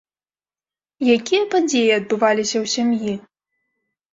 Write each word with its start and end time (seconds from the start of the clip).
Якія 1.17 1.43
падзеі 1.53 1.91
адбываліся 1.99 2.57
ў 2.63 2.75
сям'і? 2.75 3.13